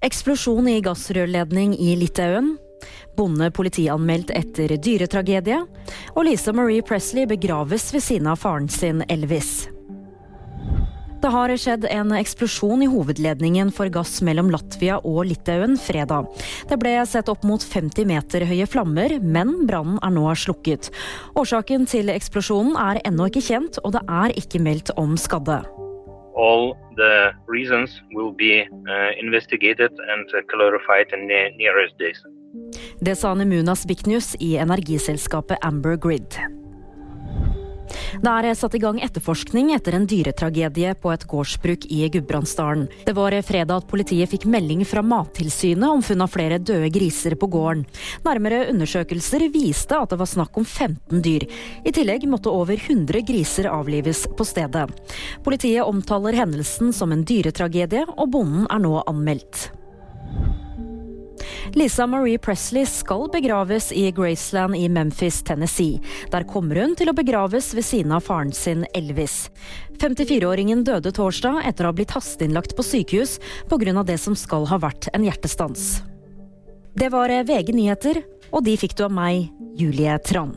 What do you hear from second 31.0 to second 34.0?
in the nearest days. Det sa Nemunas